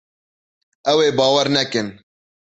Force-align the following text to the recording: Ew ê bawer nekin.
Ew 0.91 0.97
ê 1.07 1.09
bawer 1.17 1.47
nekin. 1.55 1.87